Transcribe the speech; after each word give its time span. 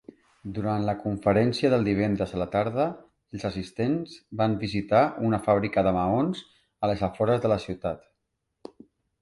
Durant 0.53 0.85
la 0.85 0.93
conferència 1.01 1.69
del 1.73 1.83
divendres 1.87 2.33
a 2.37 2.39
la 2.43 2.47
tarda 2.55 2.87
els 3.37 3.45
assistents 3.51 4.15
van 4.41 4.57
visitar 4.65 5.03
una 5.29 5.43
fàbrica 5.49 5.87
de 5.89 5.95
maons 5.99 6.45
a 6.81 6.91
les 6.95 7.07
afores 7.11 7.45
de 7.45 7.53
la 7.57 7.63
ciutat. 7.69 8.11